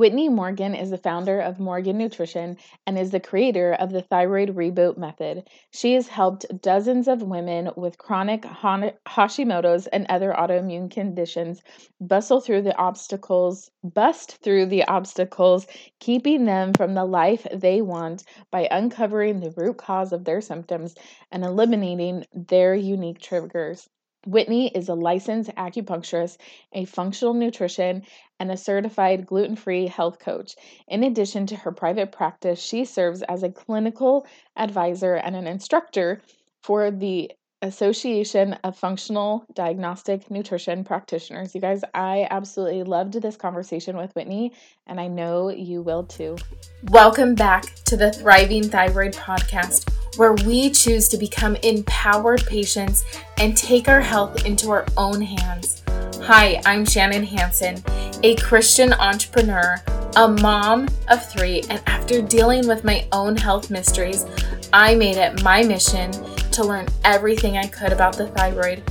[0.00, 2.56] Whitney Morgan is the founder of Morgan Nutrition
[2.86, 5.46] and is the creator of the Thyroid Reboot Method.
[5.72, 11.60] She has helped dozens of women with chronic Hashimoto's and other autoimmune conditions
[12.00, 15.66] bustle through the obstacles, bust through the obstacles,
[15.98, 20.94] keeping them from the life they want by uncovering the root cause of their symptoms
[21.30, 23.86] and eliminating their unique triggers.
[24.26, 26.36] Whitney is a licensed acupuncturist,
[26.72, 28.02] a functional nutrition,
[28.38, 30.56] and a certified gluten free health coach.
[30.88, 36.20] In addition to her private practice, she serves as a clinical advisor and an instructor
[36.62, 41.54] for the Association of Functional Diagnostic Nutrition Practitioners.
[41.54, 44.52] You guys, I absolutely loved this conversation with Whitney,
[44.86, 46.36] and I know you will too.
[46.84, 53.04] Welcome back to the Thriving Thyroid Podcast, where we choose to become empowered patients
[53.38, 55.82] and take our health into our own hands.
[56.22, 57.82] Hi, I'm Shannon Hanson,
[58.22, 59.82] a Christian entrepreneur,
[60.16, 64.26] a mom of three, and after dealing with my own health mysteries,
[64.72, 66.10] I made it my mission
[66.52, 68.82] to learn everything I could about the thyroid.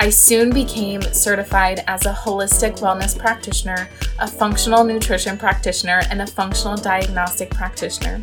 [0.00, 3.88] I soon became certified as a holistic wellness practitioner,
[4.18, 8.22] a functional nutrition practitioner, and a functional diagnostic practitioner,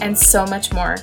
[0.00, 0.96] and so much more.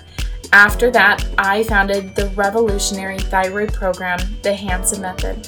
[0.54, 5.48] After that, I founded the revolutionary thyroid program, the Hanson Method.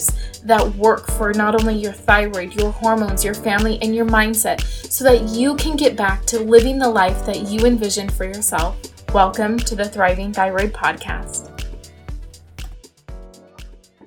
[0.01, 4.61] tips that work for not only your thyroid, your hormones, your family, and your mindset
[4.89, 8.77] so that you can get back to living the life that you envisioned for yourself.
[9.13, 11.49] Welcome to the Thriving Thyroid Podcast.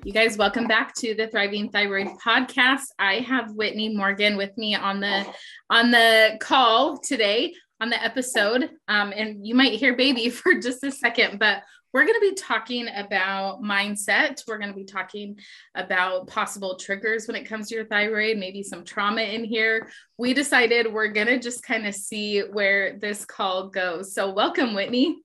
[0.03, 2.85] You guys, welcome back to the Thriving Thyroid Podcast.
[2.99, 5.25] I have Whitney Morgan with me on the
[5.69, 8.69] on the call today on the episode.
[8.87, 11.63] Um, and you might hear baby for just a second, but
[11.95, 14.43] we're going to be talking about mindset.
[14.45, 15.39] We're going to be talking
[15.75, 19.87] about possible triggers when it comes to your thyroid, maybe some trauma in here.
[20.17, 24.13] We decided we're going to just kind of see where this call goes.
[24.13, 25.21] So, welcome, Whitney.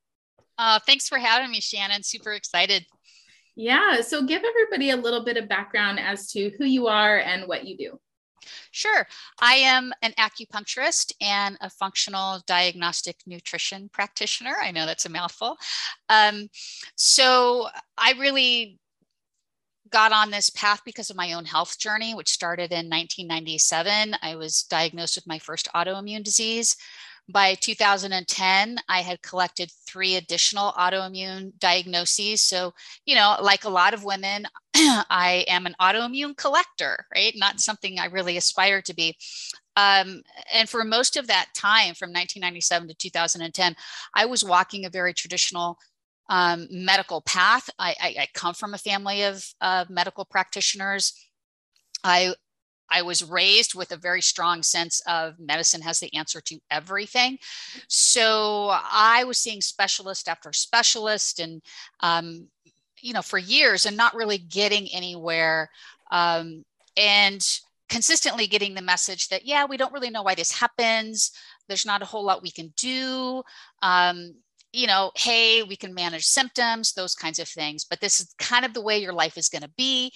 [0.58, 2.04] Uh, thanks for having me, Shannon.
[2.04, 2.86] Super excited.
[3.56, 4.00] Yeah.
[4.02, 7.66] So, give everybody a little bit of background as to who you are and what
[7.66, 7.98] you do.
[8.70, 9.06] Sure.
[9.40, 14.54] I am an acupuncturist and a functional diagnostic nutrition practitioner.
[14.60, 15.56] I know that's a mouthful.
[16.08, 16.48] Um,
[16.96, 17.68] so
[17.98, 18.78] I really
[19.90, 24.16] got on this path because of my own health journey, which started in 1997.
[24.22, 26.76] I was diagnosed with my first autoimmune disease.
[27.32, 32.40] By 2010, I had collected three additional autoimmune diagnoses.
[32.40, 32.74] So,
[33.04, 37.32] you know, like a lot of women, I am an autoimmune collector, right?
[37.36, 39.16] Not something I really aspire to be.
[39.76, 43.76] Um, and for most of that time, from 1997 to 2010,
[44.14, 45.78] I was walking a very traditional
[46.28, 47.70] um, medical path.
[47.78, 51.12] I, I, I, come from a family of uh, medical practitioners.
[52.04, 52.34] I
[52.90, 57.38] I was raised with a very strong sense of medicine has the answer to everything.
[57.88, 61.62] So I was seeing specialist after specialist and,
[62.00, 62.48] um,
[63.00, 65.70] you know, for years and not really getting anywhere.
[66.10, 66.64] Um,
[66.96, 67.46] and
[67.88, 71.32] consistently getting the message that, yeah, we don't really know why this happens.
[71.68, 73.42] There's not a whole lot we can do.
[73.82, 74.34] Um,
[74.72, 78.64] you know, hey, we can manage symptoms, those kinds of things, but this is kind
[78.64, 80.12] of the way your life is going to be.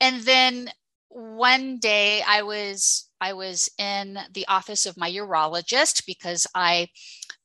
[0.00, 0.70] And then
[1.08, 6.88] one day I was I was in the office of my urologist because I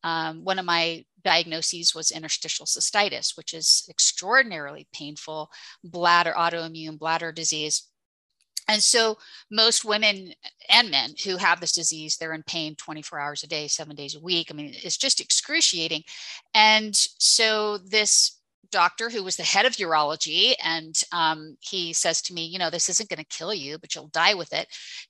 [0.03, 5.49] um, one of my diagnoses was interstitial cystitis, which is extraordinarily painful
[5.83, 7.88] bladder autoimmune bladder disease.
[8.67, 9.17] And so
[9.49, 10.33] most women
[10.69, 14.16] and men who have this disease, they're in pain 24 hours a day, seven days
[14.16, 14.47] a week.
[14.49, 16.03] I mean, it's just excruciating.
[16.53, 18.41] And so this
[18.72, 22.70] doctor who was the head of urology and um, he says to me you know
[22.70, 24.68] this isn't going to kill you but you'll die with it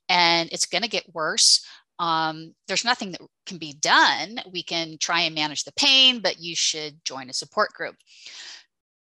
[0.10, 1.66] and it's going to get worse.
[2.00, 4.40] Um, there's nothing that can be done.
[4.52, 7.96] We can try and manage the pain but you should join a support group.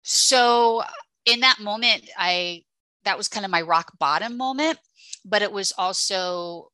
[0.04, 0.84] So
[1.26, 2.64] in that moment i
[3.04, 4.78] that was kind of my rock bottom moment
[5.26, 6.72] but it was also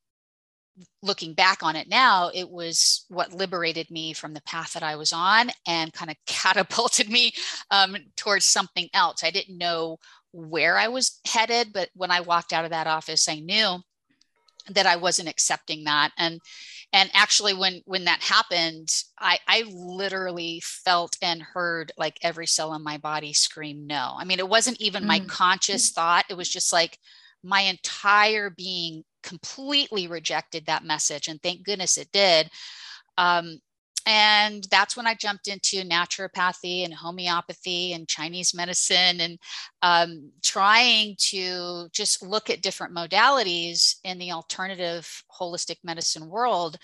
[1.01, 4.95] looking back on it now, it was what liberated me from the path that I
[4.95, 7.33] was on and kind of catapulted me
[7.71, 9.23] um, towards something else.
[9.23, 9.97] I didn't know
[10.31, 13.79] where I was headed, but when I walked out of that office, I knew.
[14.69, 16.11] that I wasn't accepting that.
[16.17, 16.41] And
[16.91, 18.89] and actually when when that happened,
[19.19, 24.15] I I literally felt and heard like every cell in my body scream no.
[24.17, 25.07] I mean, it wasn't even mm.
[25.07, 26.25] my conscious thought.
[26.29, 26.97] It was just like
[27.43, 31.27] my entire being completely rejected that message.
[31.27, 32.49] And thank goodness it did.
[33.17, 33.59] Um,
[34.05, 39.39] and that's when I jumped into naturopathy and homeopathy and Chinese medicine and
[39.81, 46.77] um, trying to just look at different modalities in the alternative holistic medicine world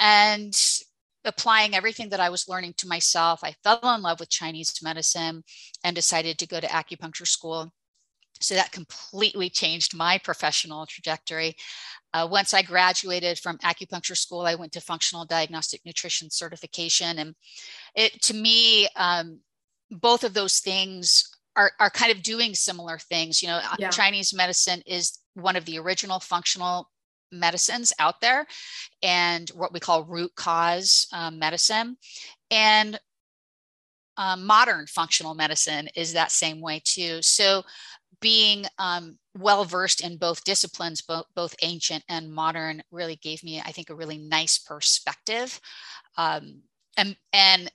[0.00, 0.60] and
[1.24, 3.44] applying everything that I was learning to myself.
[3.44, 5.44] I fell in love with Chinese medicine
[5.84, 7.72] and decided to go to acupuncture school.
[8.44, 11.56] So that completely changed my professional trajectory.
[12.12, 17.18] Uh, once I graduated from acupuncture school, I went to functional diagnostic nutrition certification.
[17.18, 17.34] And
[17.94, 19.40] it, to me, um,
[19.90, 23.42] both of those things are, are kind of doing similar things.
[23.42, 23.90] You know, uh, yeah.
[23.90, 26.88] Chinese medicine is one of the original functional
[27.32, 28.46] medicines out there
[29.02, 31.96] and what we call root cause um, medicine.
[32.50, 32.98] And
[34.16, 37.20] um, modern functional medicine is that same way too.
[37.22, 37.64] So
[38.20, 43.60] being um, well versed in both disciplines, both, both ancient and modern, really gave me,
[43.60, 45.60] I think, a really nice perspective.
[46.16, 46.62] Um,
[46.96, 47.70] and, and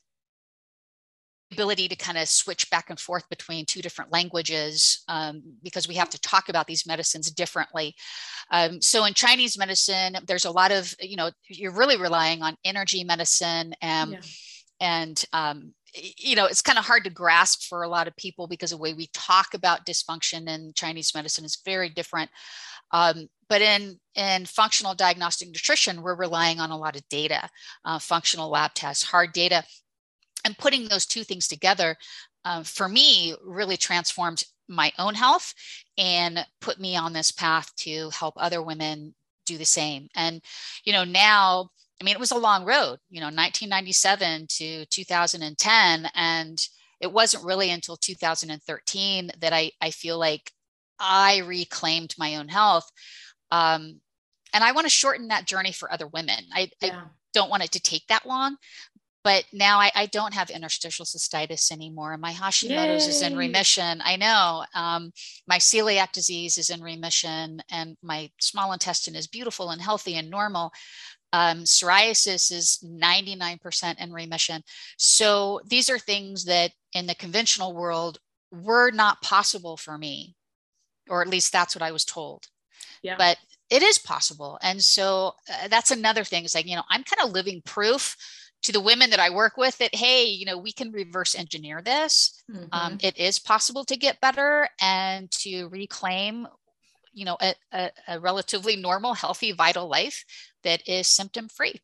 [1.51, 5.95] ability to kind of switch back and forth between two different languages um, because we
[5.95, 7.95] have to talk about these medicines differently.
[8.51, 12.55] Um, so in Chinese medicine, there's a lot of, you know, you're really relying on
[12.63, 14.19] energy medicine and, yeah.
[14.79, 18.47] and um, you know it's kind of hard to grasp for a lot of people
[18.47, 22.29] because the way we talk about dysfunction in chinese medicine is very different
[22.91, 27.49] um, but in in functional diagnostic nutrition we're relying on a lot of data
[27.85, 29.63] uh, functional lab tests hard data
[30.45, 31.95] and putting those two things together
[32.45, 35.53] uh, for me really transformed my own health
[35.97, 39.13] and put me on this path to help other women
[39.45, 40.07] do the same.
[40.15, 40.41] And
[40.83, 46.09] you know now I mean, it was a long road, you know, 1997 to 2010.
[46.15, 46.57] And
[47.01, 50.51] it wasn't really until 2013 that I, I feel like
[50.99, 52.89] I reclaimed my own health.
[53.51, 53.99] Um,
[54.53, 56.45] and I want to shorten that journey for other women.
[56.53, 57.01] I, yeah.
[57.01, 57.03] I
[57.33, 58.57] don't want it to take that long,
[59.23, 62.17] but now I, I, don't have interstitial cystitis anymore.
[62.17, 63.09] My Hashimoto's Yay.
[63.09, 64.01] is in remission.
[64.03, 65.11] I know um,
[65.47, 70.29] my celiac disease is in remission, and my small intestine is beautiful and healthy and
[70.29, 70.71] normal.
[71.31, 74.63] Um, psoriasis is 99% in remission.
[74.97, 78.17] So these are things that in the conventional world
[78.51, 80.35] were not possible for me,
[81.07, 82.47] or at least that's what I was told.
[83.03, 83.15] Yeah.
[83.17, 83.37] But
[83.69, 84.57] it is possible.
[84.61, 86.43] And so uh, that's another thing.
[86.43, 88.15] It's like, you know, I'm kind of living proof
[88.63, 91.81] to the women that I work with that, hey, you know, we can reverse engineer
[91.81, 92.43] this.
[92.49, 92.67] Um, mm-hmm.
[92.73, 96.47] Um, it is possible to get better and to reclaim
[97.13, 100.23] you know a, a, a relatively normal healthy vital life
[100.63, 101.79] that is symptom free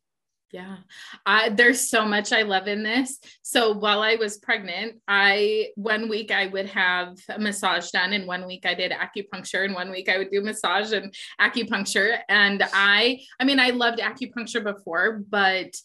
[0.52, 0.78] yeah.
[1.26, 3.20] I, there's so much i love in this.
[3.42, 8.26] So while i was pregnant i one week i would have a massage done and
[8.26, 12.20] one week i did acupuncture and one week i would do massage and acupuncture.
[12.30, 15.76] And i i mean i loved acupuncture before but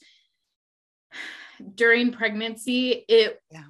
[1.75, 3.64] during pregnancy it yeah.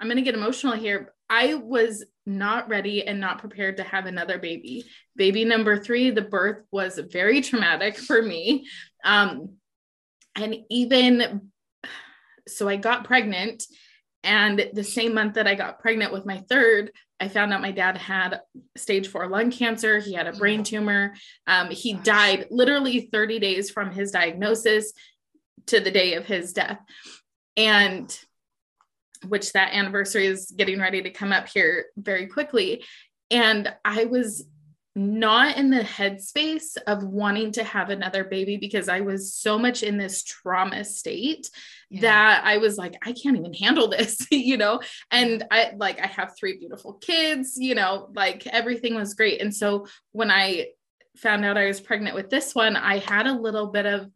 [0.00, 4.06] I'm going to get emotional here i was not ready and not prepared to have
[4.06, 4.84] another baby.
[5.16, 8.66] Baby number three, the birth was very traumatic for me.
[9.04, 9.56] Um,
[10.36, 11.50] and even
[12.48, 13.64] so, I got pregnant.
[14.24, 17.72] And the same month that I got pregnant with my third, I found out my
[17.72, 18.40] dad had
[18.76, 19.98] stage four lung cancer.
[19.98, 21.14] He had a brain tumor.
[21.46, 24.92] Um, he died literally 30 days from his diagnosis
[25.66, 26.78] to the day of his death.
[27.56, 28.16] And
[29.28, 32.84] which that anniversary is getting ready to come up here very quickly.
[33.30, 34.44] And I was
[34.94, 39.82] not in the headspace of wanting to have another baby because I was so much
[39.82, 41.48] in this trauma state
[41.88, 42.02] yeah.
[42.02, 44.80] that I was like, I can't even handle this, you know?
[45.10, 49.40] And I like, I have three beautiful kids, you know, like everything was great.
[49.40, 50.68] And so when I
[51.16, 54.10] found out I was pregnant with this one, I had a little bit of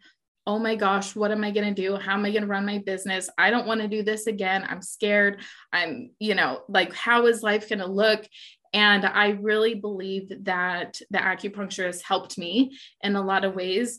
[0.47, 1.97] oh my gosh, what am I going to do?
[1.97, 3.29] How am I going to run my business?
[3.37, 4.65] I don't want to do this again.
[4.69, 5.41] I'm scared.
[5.73, 8.25] I'm, you know, like, how is life going to look?
[8.73, 13.99] And I really believe that the acupuncturist helped me in a lot of ways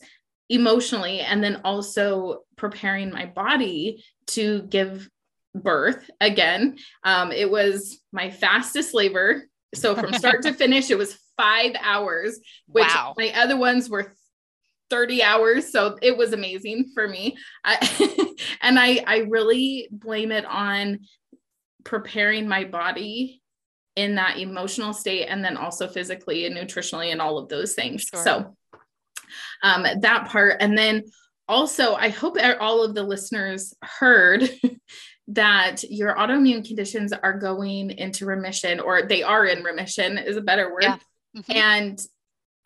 [0.50, 5.10] emotionally, and then also preparing my body to give
[5.54, 6.78] birth again.
[7.04, 9.44] Um, it was my fastest labor.
[9.76, 13.14] So from start to finish, it was five hours, which wow.
[13.18, 14.16] my other ones were
[14.90, 20.46] 30 hours so it was amazing for me I, and i i really blame it
[20.46, 21.00] on
[21.84, 23.42] preparing my body
[23.98, 28.04] in that emotional state and then also physically and nutritionally and all of those things.
[28.04, 28.24] Sure.
[28.24, 28.56] So
[29.64, 30.58] um, that part.
[30.60, 31.04] And then
[31.48, 34.48] also, I hope all of the listeners heard
[35.30, 40.42] that your autoimmune conditions are going into remission or they are in remission is a
[40.42, 40.84] better word.
[40.84, 40.98] Yeah.
[41.36, 41.52] Mm-hmm.
[41.52, 42.00] And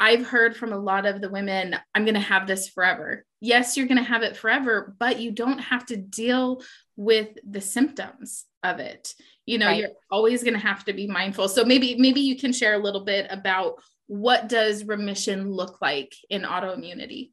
[0.01, 3.23] I've heard from a lot of the women, I'm going to have this forever.
[3.39, 6.63] Yes, you're going to have it forever, but you don't have to deal
[6.95, 9.13] with the symptoms of it.
[9.45, 9.77] You know, right.
[9.77, 11.47] you're always going to have to be mindful.
[11.49, 13.75] So maybe maybe you can share a little bit about
[14.07, 17.29] what does remission look like in autoimmunity?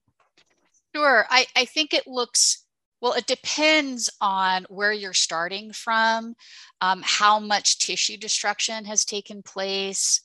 [0.95, 1.25] Sure.
[1.31, 2.67] I, I think it looks
[3.01, 6.35] well, it depends on where you're starting from,
[6.81, 10.21] um, how much tissue destruction has taken place,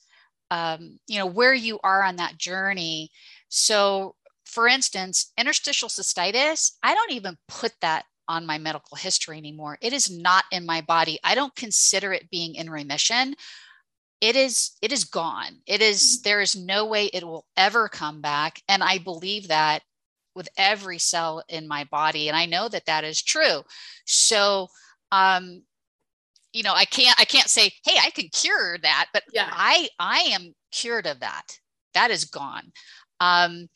[0.54, 3.10] um, you know, where you are on that journey.
[3.48, 9.78] So, for instance, interstitial cystitis, I don't even put that on my medical history anymore.
[9.80, 11.18] It is not in my body.
[11.24, 13.34] I don't consider it being in remission.
[14.20, 15.58] It is it is gone.
[15.66, 16.22] It is mm.
[16.22, 19.82] there is no way it will ever come back and I believe that
[20.36, 23.62] with every cell in my body and I know that that is true.
[24.06, 24.68] So
[25.10, 25.64] um
[26.54, 29.50] you know, I can't I can't say, "Hey, I can cure that," but yeah.
[29.52, 31.58] I I am cured of that.
[31.92, 32.72] That is gone.
[33.20, 33.68] Um,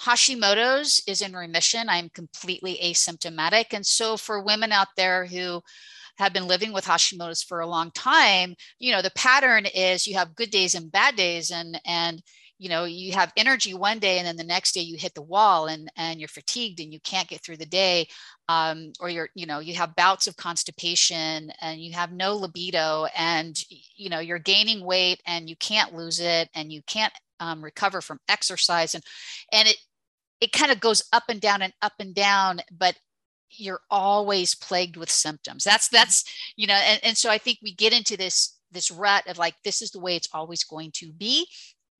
[0.00, 1.88] Hashimoto's is in remission.
[1.88, 3.66] I'm completely asymptomatic.
[3.72, 5.62] And so, for women out there who
[6.18, 10.14] have been living with Hashimoto's for a long time, you know, the pattern is you
[10.16, 12.22] have good days and bad days, and and
[12.62, 15.20] you know you have energy one day and then the next day you hit the
[15.22, 18.06] wall and and you're fatigued and you can't get through the day
[18.48, 23.06] um, or you're you know you have bouts of constipation and you have no libido
[23.16, 23.64] and
[23.96, 28.00] you know you're gaining weight and you can't lose it and you can't um, recover
[28.00, 29.02] from exercise and
[29.52, 29.76] and it
[30.40, 32.94] it kind of goes up and down and up and down but
[33.54, 35.62] you're always plagued with symptoms.
[35.64, 36.24] That's that's
[36.56, 39.54] you know and, and so i think we get into this this rut of like
[39.64, 41.46] this is the way it's always going to be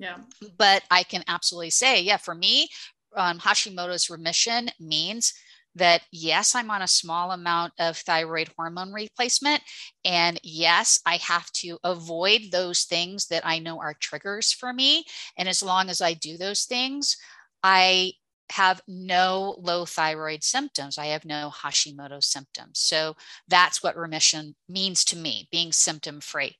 [0.02, 0.16] yeah
[0.58, 2.68] but i can absolutely say yeah for me
[3.16, 5.32] um, hashimoto's remission means
[5.74, 9.62] that yes, I'm on a small amount of thyroid hormone replacement.
[10.04, 15.04] And yes, I have to avoid those things that I know are triggers for me.
[15.38, 17.16] And as long as I do those things,
[17.62, 18.12] I
[18.50, 20.98] have no low thyroid symptoms.
[20.98, 22.80] I have no Hashimoto symptoms.
[22.80, 23.16] So
[23.48, 26.56] that's what remission means to me, being symptom free.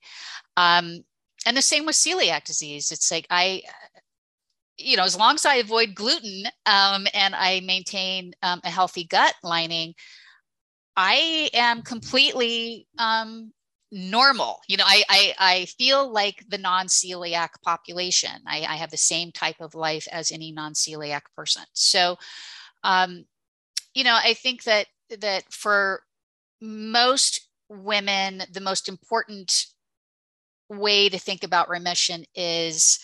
[0.56, 1.04] Um,
[1.46, 2.90] and the same with celiac disease.
[2.92, 3.62] It's like I
[4.78, 9.04] you know, as long as I avoid gluten um, and I maintain um, a healthy
[9.04, 9.94] gut lining,
[10.96, 13.52] I am completely um,
[13.90, 14.60] normal.
[14.68, 18.32] You know, I, I, I feel like the non-celiac population.
[18.46, 21.64] I, I, have the same type of life as any non-celiac person.
[21.72, 22.16] So,
[22.82, 23.24] um,
[23.94, 24.86] you know, I think that
[25.20, 26.02] that for
[26.60, 29.66] most women, the most important
[30.68, 32.98] way to think about remission is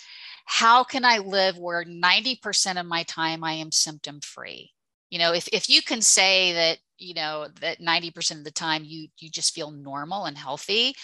[0.44, 4.72] how can I live where 90% of my time I am symptom free?
[5.10, 8.82] You know, if, if you can say that, you know, that 90% of the time
[8.84, 10.94] you you just feel normal and healthy,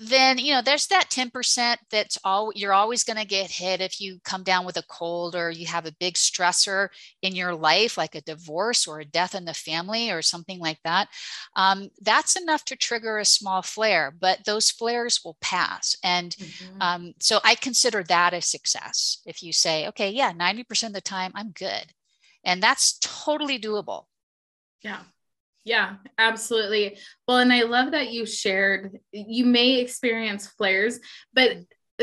[0.00, 4.00] then you know there's that 10% that's all you're always going to get hit if
[4.00, 6.88] you come down with a cold or you have a big stressor
[7.22, 10.78] in your life like a divorce or a death in the family or something like
[10.84, 11.08] that
[11.54, 15.96] um, that's enough to trigger a small flare but those flares will pass.
[16.02, 16.82] And mm-hmm.
[16.82, 21.00] um, so i consider that a success if you say okay yeah 90% of the
[21.00, 21.92] time i'm good.
[22.44, 24.04] And that's totally doable.
[24.80, 25.00] Yeah
[25.66, 26.96] yeah, absolutely.
[27.26, 31.00] Well, and I love that you shared, you may experience flares,
[31.34, 31.56] but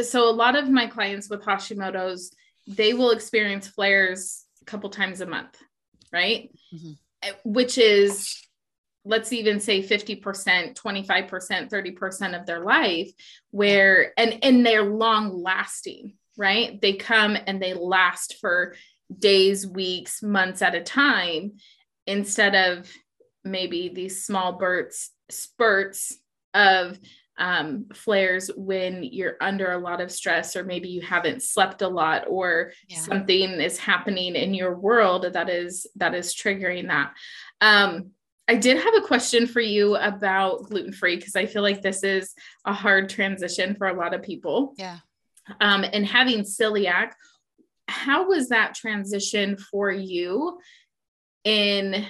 [0.03, 2.35] so a lot of my clients with Hashimoto's,
[2.67, 5.57] they will experience flares a couple times a month,
[6.11, 6.51] right?
[6.75, 6.91] Mm-hmm.
[7.23, 8.37] Eh, which is,
[9.05, 10.21] let's even say 50%,
[10.75, 13.11] 25%, 30% of their life,
[13.51, 16.81] where, and, and they're long lasting, right?
[16.81, 18.75] They come and they last for
[19.17, 21.53] days, weeks, months at a time
[22.05, 22.91] instead of
[23.43, 26.17] maybe these small bursts spurts
[26.53, 26.99] of
[27.37, 31.87] um, flares when you're under a lot of stress or maybe you haven't slept a
[31.87, 32.99] lot or yeah.
[32.99, 37.13] something is happening in your world that is that is triggering that.
[37.61, 38.11] Um,
[38.47, 42.03] i did have a question for you about gluten free because i feel like this
[42.03, 42.35] is
[42.65, 44.73] a hard transition for a lot of people.
[44.77, 44.97] Yeah.
[45.59, 47.13] Um, and having celiac
[47.87, 50.59] how was that transition for you
[51.43, 52.05] in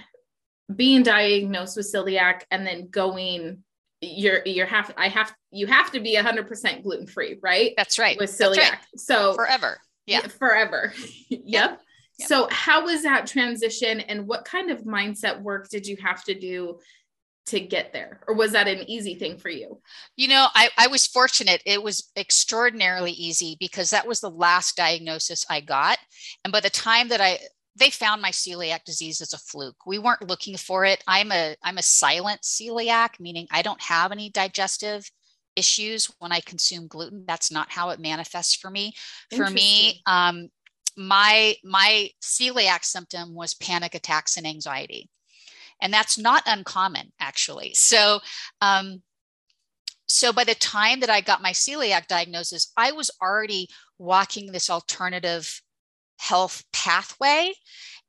[0.75, 3.63] being diagnosed with celiac and then going
[4.01, 7.73] you're you're have I have you have to be 100% gluten free, right?
[7.77, 8.17] That's right.
[8.17, 8.57] With celiac.
[8.57, 8.77] Right.
[8.97, 9.79] So forever.
[10.05, 10.27] Yeah.
[10.27, 10.93] Forever.
[11.29, 11.41] yep.
[11.45, 11.81] yep.
[12.27, 16.37] So how was that transition and what kind of mindset work did you have to
[16.37, 16.79] do
[17.45, 19.81] to get there or was that an easy thing for you
[20.15, 24.77] you know I, I was fortunate it was extraordinarily easy because that was the last
[24.77, 25.97] diagnosis i got
[26.45, 27.39] and by the time that i
[27.75, 29.85] they found my celiac disease as a fluke.
[29.85, 31.03] We weren't looking for it.
[31.07, 35.09] I'm a i'm a silent celiac meaning i don't have any digestive
[35.55, 37.25] issues when i consume gluten.
[37.27, 38.93] That's not how it manifests for me.
[39.35, 40.49] For me um,
[40.95, 45.09] my my celiac symptom was panic attacks and anxiety.
[45.81, 47.73] And that's not uncommon actually.
[47.73, 48.19] So
[48.61, 49.01] um,
[50.05, 54.69] so by the time that i got my celiac diagnosis i was already walking this
[54.69, 55.61] alternative
[56.23, 57.51] health pathway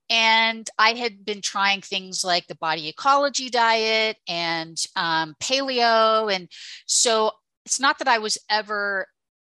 [0.09, 6.49] and i had been trying things like the body ecology diet and um, paleo and
[6.87, 7.31] so
[7.65, 9.07] it's not that i was ever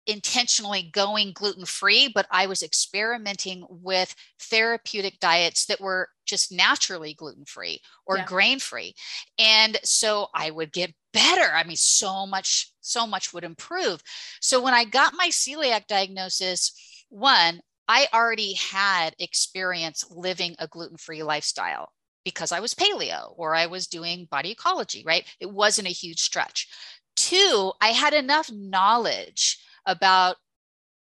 [0.08, 7.14] intentionally going gluten free, but I was experimenting with therapeutic diets that were just naturally
[7.14, 8.26] gluten free or yeah.
[8.26, 8.94] grain free.
[9.40, 11.52] And so I would get better.
[11.54, 14.02] I mean, so much, so much would improve.
[14.42, 16.72] So when I got my celiac diagnosis,
[17.10, 21.90] one, I already had experience living a gluten free lifestyle
[22.24, 25.26] because I was paleo or I was doing body ecology, right?
[25.40, 26.68] It wasn't a huge stretch.
[27.16, 30.38] Two, I had enough knowledge about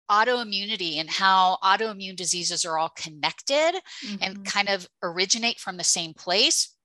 [0.09, 3.73] autoimmunity and how autoimmune diseases are all connected
[4.05, 4.15] mm-hmm.
[4.21, 6.75] and kind of originate from the same place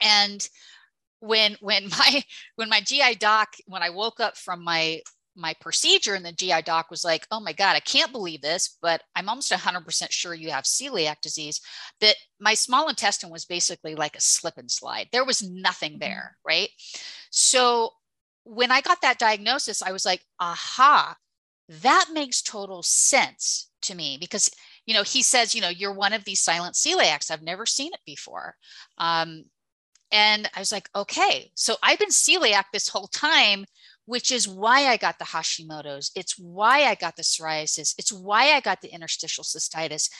[0.00, 0.48] and
[1.20, 2.22] when when my
[2.54, 5.00] when my gi doc when i woke up from my
[5.36, 8.78] my procedure and the gi doc was like oh my god i can't believe this
[8.80, 11.60] but i'm almost 100% sure you have celiac disease
[12.00, 15.08] that my small intestine was basically like a slip and slide.
[15.12, 16.00] There was nothing mm-hmm.
[16.00, 16.68] there right?
[17.30, 17.90] So
[18.44, 21.16] when I got that diagnosis, I was like, aha,
[21.68, 24.50] that makes total sense to me because
[24.86, 27.30] you know he says you know you're one of these silent celiacs.
[27.30, 28.54] I've never seen it before.
[28.98, 29.44] Um,
[30.12, 31.50] and i was like okay.
[31.54, 33.64] So i've been celiac this whole time
[34.06, 38.52] which is why i got the hashimoto's it's why i got the psoriasis it's why
[38.52, 40.10] i got the interstitial cystitis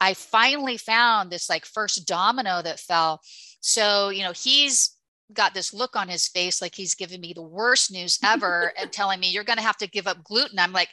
[0.00, 3.20] i finally found this like first domino that fell
[3.60, 4.94] so you know he's
[5.32, 8.92] got this look on his face like he's giving me the worst news ever and
[8.92, 10.58] telling me you're going to have to give up gluten.
[10.58, 10.90] I'm like,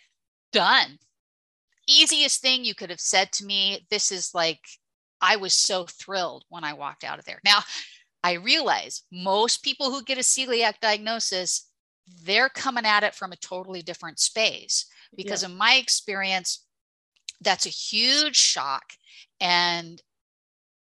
[0.51, 0.97] done.
[1.87, 3.85] Easiest thing you could have said to me.
[3.89, 4.59] This is like,
[5.19, 7.39] I was so thrilled when I walked out of there.
[7.43, 7.59] Now,
[8.23, 11.67] I realize most people who get a celiac diagnosis,
[12.23, 15.49] they're coming at it from a totally different space because, yeah.
[15.49, 16.65] in my experience,
[17.41, 18.83] that's a huge shock.
[19.39, 20.01] And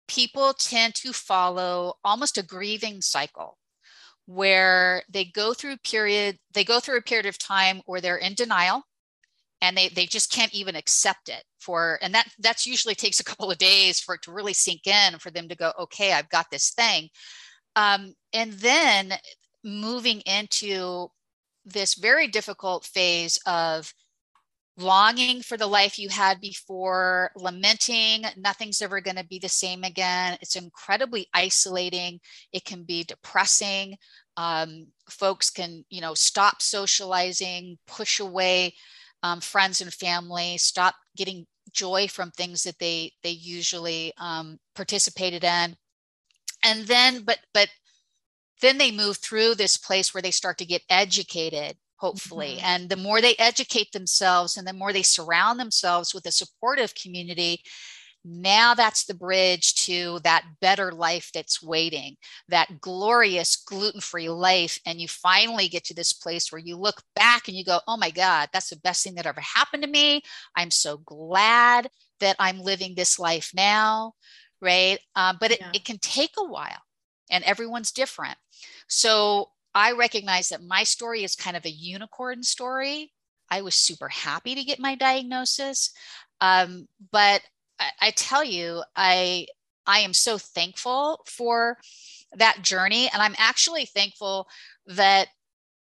[0.08, 3.58] people tend to follow almost a grieving cycle
[4.26, 8.34] where they go through period they go through a period of time where they're in
[8.34, 8.82] denial
[9.62, 13.24] and they they just can't even accept it for and that that's usually takes a
[13.30, 16.28] couple of days for it to really sink in for them to go okay i've
[16.28, 17.08] got this thing
[17.76, 19.12] um, and then
[19.64, 21.10] moving into
[21.64, 23.92] this very difficult phase of
[24.78, 29.82] longing for the life you had before, lamenting nothing's ever going to be the same
[29.82, 30.38] again.
[30.40, 32.20] It's incredibly isolating.
[32.52, 33.96] It can be depressing.
[34.36, 38.74] Um, folks can, you know, stop socializing, push away
[39.24, 45.42] um, friends and family, stop getting joy from things that they they usually um, participated
[45.42, 45.76] in,
[46.64, 47.68] and then, but but
[48.60, 52.56] then they move through this place where they start to get educated hopefully.
[52.56, 52.66] Mm-hmm.
[52.66, 56.94] And the more they educate themselves and the more they surround themselves with a supportive
[56.94, 57.60] community,
[58.24, 62.16] now that's the bridge to that better life that's waiting,
[62.48, 64.78] that glorious gluten free life.
[64.86, 67.96] And you finally get to this place where you look back and you go, oh
[67.96, 70.22] my God, that's the best thing that ever happened to me.
[70.56, 71.88] I'm so glad
[72.20, 74.12] that I'm living this life now.
[74.60, 74.98] Right.
[75.14, 75.70] Uh, but it, yeah.
[75.74, 76.82] it can take a while
[77.30, 78.36] and everyone's different.
[78.88, 83.12] So I recognize that my story is kind of a unicorn story.
[83.50, 85.92] I was super happy to get my diagnosis.
[86.40, 87.42] Um, but
[87.78, 89.46] I, I tell you, I
[89.86, 91.78] I am so thankful for
[92.36, 93.08] that journey.
[93.12, 94.46] And I'm actually thankful
[94.86, 95.28] that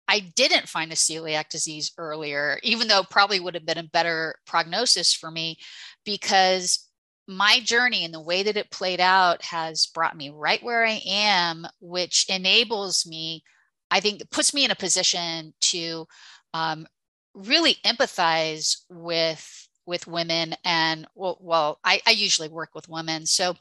[0.08, 4.36] I didn't find a celiac disease earlier, even though probably would have been a better
[4.46, 5.58] prognosis for me,
[6.06, 6.88] because
[7.28, 11.02] my journey and the way that it played out has brought me right where I
[11.06, 13.44] am, which enables me
[13.92, 16.08] I think puts me in a position to
[16.54, 16.88] um,
[17.36, 23.56] really empathize with with women and well, well I, I usually work with women so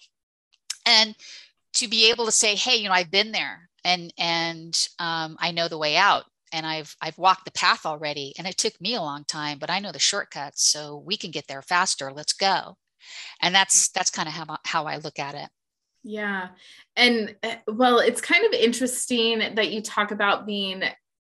[0.87, 1.16] and
[1.75, 5.51] to be able to say hey you know i've been there and and um, i
[5.51, 8.94] know the way out and i've i've walked the path already and it took me
[8.94, 12.35] a long time but i know the shortcuts so we can get there faster let's
[12.35, 12.77] go
[13.43, 15.49] and that's that's kind of how, how i look at it
[16.03, 16.49] Yeah.
[16.97, 20.83] And uh, well, it's kind of interesting that you talk about being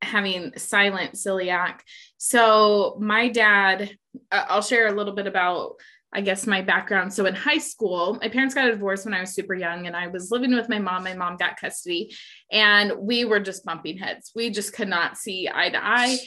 [0.01, 1.79] having silent celiac.
[2.17, 3.91] So, my dad,
[4.31, 5.75] uh, I'll share a little bit about
[6.13, 7.13] I guess my background.
[7.13, 9.95] So in high school, my parents got a divorce when I was super young and
[9.95, 11.03] I was living with my mom.
[11.03, 12.15] My mom got custody
[12.49, 14.31] and we were just bumping heads.
[14.33, 16.17] We just could not see eye to eye.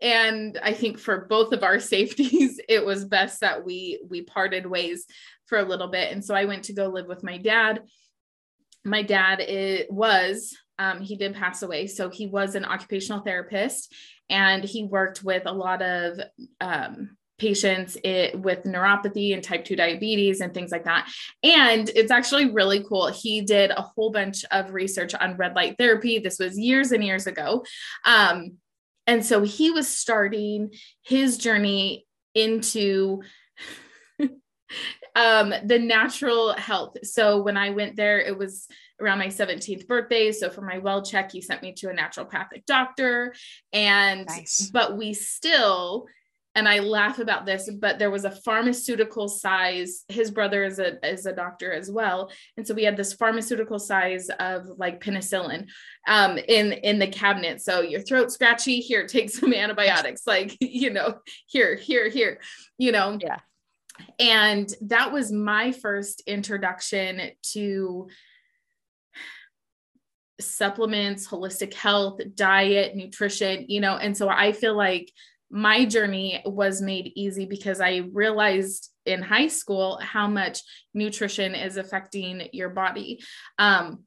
[0.00, 4.66] And I think for both of our safeties, it was best that we we parted
[4.66, 5.06] ways
[5.46, 6.12] for a little bit.
[6.12, 7.82] And so I went to go live with my dad.
[8.84, 11.86] My dad it was um, he did pass away.
[11.86, 13.94] So he was an occupational therapist
[14.30, 16.18] and he worked with a lot of
[16.60, 21.10] um, patients it, with neuropathy and type 2 diabetes and things like that.
[21.42, 23.08] And it's actually really cool.
[23.08, 26.18] He did a whole bunch of research on red light therapy.
[26.18, 27.64] This was years and years ago.
[28.06, 28.52] Um,
[29.06, 33.22] and so he was starting his journey into
[35.16, 36.96] um, the natural health.
[37.04, 38.66] So when I went there, it was
[39.00, 40.32] around my 17th birthday.
[40.32, 43.34] So for my well check, he sent me to a naturopathic doctor.
[43.72, 44.70] And, nice.
[44.72, 46.06] but we still,
[46.54, 50.04] and I laugh about this, but there was a pharmaceutical size.
[50.08, 53.78] His brother is a is a doctor as well, and so we had this pharmaceutical
[53.78, 55.68] size of like penicillin
[56.08, 57.60] um, in in the cabinet.
[57.60, 60.26] So your throat scratchy, here, take some antibiotics.
[60.26, 62.40] Like you know, here, here, here.
[62.78, 63.38] You know, yeah
[64.18, 68.08] and that was my first introduction to
[70.40, 73.96] supplements, holistic health, diet, nutrition, you know.
[73.96, 75.12] And so I feel like
[75.50, 80.60] my journey was made easy because I realized in high school how much
[80.94, 83.20] nutrition is affecting your body.
[83.58, 84.04] Um,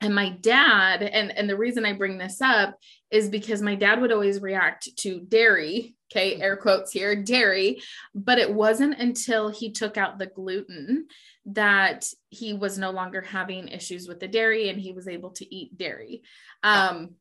[0.00, 2.76] and my dad, and, and the reason I bring this up
[3.10, 7.82] is because my dad would always react to dairy okay, air quotes here, dairy.
[8.14, 11.06] But it wasn't until he took out the gluten
[11.46, 15.54] that he was no longer having issues with the dairy and he was able to
[15.54, 16.22] eat dairy.
[16.62, 17.14] Um,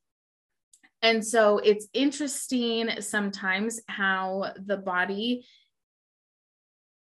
[1.03, 5.45] and so it's interesting sometimes how the body,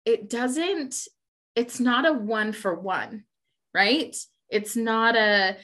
[0.05, 1.09] it doesn't,
[1.57, 3.25] it's not a one for one,
[3.75, 4.17] right?
[4.49, 5.57] It's not a,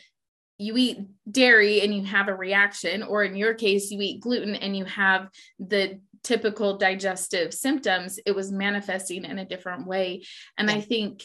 [0.59, 0.99] you eat
[1.31, 4.85] dairy and you have a reaction, or in your case, you eat gluten and you
[4.85, 10.25] have the typical digestive symptoms, it was manifesting in a different way.
[10.59, 10.77] And yeah.
[10.77, 11.23] I think,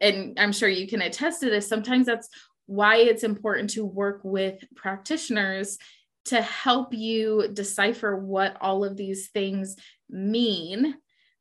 [0.00, 2.28] and I'm sure you can attest to this, sometimes that's
[2.66, 5.78] why it's important to work with practitioners
[6.26, 9.76] to help you decipher what all of these things
[10.08, 10.94] mean.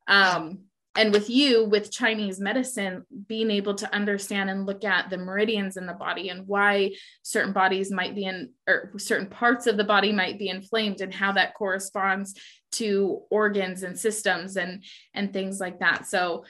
[0.08, 0.66] Um,
[0.96, 5.78] and with you with chinese medicine being able to understand and look at the meridians
[5.78, 6.92] in the body and why
[7.24, 11.14] certain bodies might be in or certain parts of the body might be inflamed and
[11.14, 12.36] how that corresponds
[12.72, 16.44] to organs and systems and and things like that so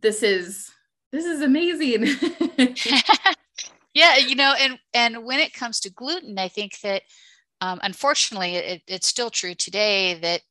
[0.00, 0.70] this is
[1.12, 2.06] this is amazing
[3.94, 7.02] yeah you know and and when it comes to gluten i think that
[7.64, 10.42] um, unfortunately it, it's still true today that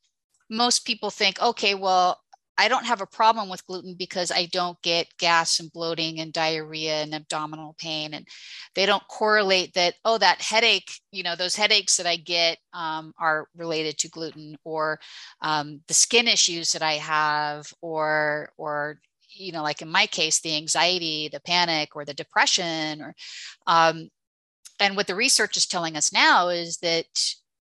[0.49, 2.19] most people think okay well
[2.57, 6.31] I don't have a problem with gluten because I don't get gas and bloating and
[6.31, 8.13] diarrhea and abdominal pain.
[8.13, 8.27] And
[8.75, 13.13] they don't correlate that, oh, that headache, you know, those headaches that I get um,
[13.17, 14.99] are related to gluten or
[15.41, 18.99] um, the skin issues that I have or, or,
[19.31, 23.15] you know, like in my case, the anxiety, the panic, or the depression, or,
[23.65, 24.09] um,
[24.79, 27.05] and what the research is telling us now is that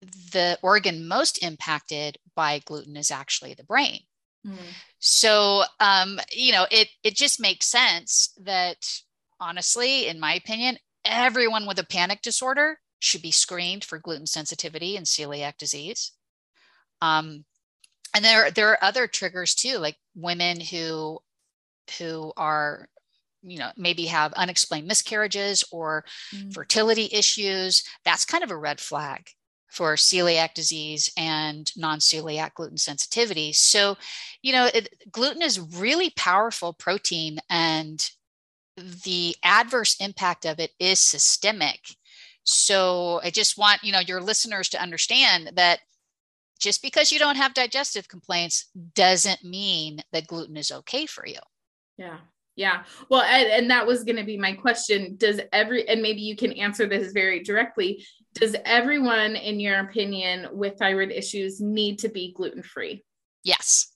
[0.01, 3.99] the organ most impacted by gluten is actually the brain.
[4.45, 4.57] Mm.
[4.99, 8.77] So, um, you know, it it just makes sense that
[9.39, 14.95] honestly, in my opinion, everyone with a panic disorder should be screened for gluten sensitivity
[14.95, 16.11] and celiac disease.
[17.01, 17.45] Um,
[18.13, 21.19] and there there are other triggers too, like women who
[21.97, 22.89] who are
[23.43, 26.53] you know maybe have unexplained miscarriages or mm.
[26.53, 29.29] fertility issues that's kind of a red flag
[29.71, 33.53] for celiac disease and non-celiac gluten sensitivity.
[33.53, 33.97] So,
[34.41, 38.05] you know, it, gluten is really powerful protein and
[38.75, 41.95] the adverse impact of it is systemic.
[42.43, 45.79] So, I just want, you know, your listeners to understand that
[46.59, 51.39] just because you don't have digestive complaints doesn't mean that gluten is okay for you.
[51.97, 52.17] Yeah.
[52.55, 52.83] Yeah.
[53.09, 55.15] Well, and, and that was going to be my question.
[55.17, 60.47] Does every, and maybe you can answer this very directly, does everyone, in your opinion,
[60.51, 63.03] with thyroid issues need to be gluten free?
[63.43, 63.93] Yes.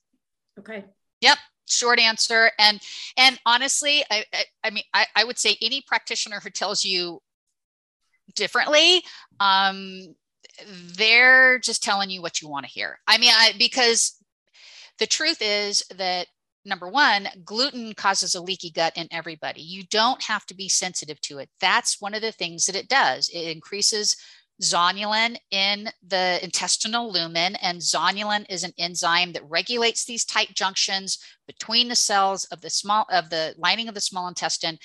[0.59, 0.85] Okay.
[1.21, 1.37] Yep.
[1.67, 2.51] Short answer.
[2.59, 2.79] And
[3.17, 7.21] and honestly, I I, I mean, I, I would say any practitioner who tells you
[8.35, 9.01] differently,
[9.39, 10.15] um,
[10.95, 12.99] they're just telling you what you want to hear.
[13.07, 14.15] I mean, I because
[14.99, 16.27] the truth is that
[16.65, 19.61] number one, gluten causes a leaky gut in everybody.
[19.61, 21.49] You don't have to be sensitive to it.
[21.59, 23.29] That's one of the things that it does.
[23.29, 24.15] It increases
[24.61, 31.19] zonulin in the intestinal lumen, and zonulin is an enzyme that regulates these tight junctions
[31.45, 34.77] between the cells of the small of the lining of the small intestine.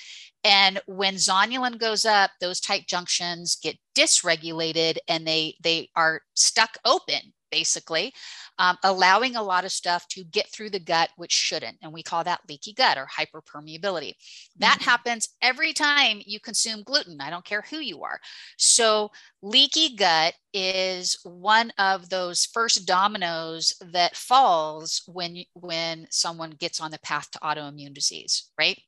[0.43, 6.77] And when zonulin goes up, those tight junctions get dysregulated and they they are stuck
[6.83, 8.13] open basically,
[8.57, 11.77] um, allowing a lot of stuff to get through the gut, which shouldn't.
[11.81, 14.13] And we call that leaky gut or hyperpermeability.
[14.57, 14.89] That mm-hmm.
[14.89, 17.21] happens every time you consume gluten.
[17.21, 18.19] I don't care who you are.
[18.57, 19.11] So,
[19.41, 26.91] leaky gut is one of those first dominoes that falls when when someone gets on
[26.91, 28.79] the path to autoimmune disease, right?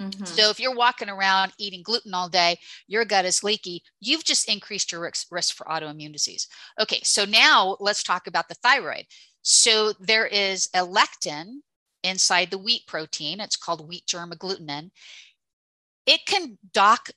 [0.00, 0.24] Mm-hmm.
[0.24, 4.48] So if you're walking around eating gluten all day, your gut is leaky, you've just
[4.48, 6.48] increased your risk for autoimmune disease.
[6.80, 9.04] Okay, so now let's talk about the thyroid.
[9.42, 11.60] So there is a lectin
[12.02, 13.40] inside the wheat protein.
[13.40, 14.90] It's called wheat germ agglutinin.
[16.06, 17.10] It can dock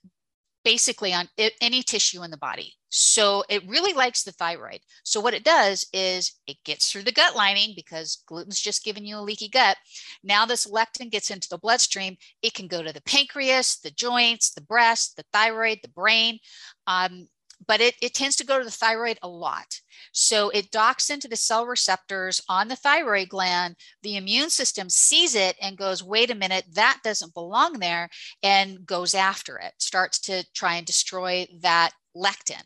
[0.63, 1.27] basically on
[1.59, 2.76] any tissue in the body.
[2.89, 4.79] So it really likes the thyroid.
[5.03, 9.05] So what it does is it gets through the gut lining because gluten's just giving
[9.05, 9.77] you a leaky gut.
[10.23, 12.15] Now this lectin gets into the bloodstream.
[12.41, 16.39] It can go to the pancreas, the joints, the breast, the thyroid, the brain.
[16.85, 17.27] Um,
[17.65, 19.79] but it, it tends to go to the thyroid a lot.
[20.11, 23.75] So it docks into the cell receptors on the thyroid gland.
[24.03, 28.09] The immune system sees it and goes, wait a minute, that doesn't belong there,
[28.43, 32.63] and goes after it, starts to try and destroy that lectin.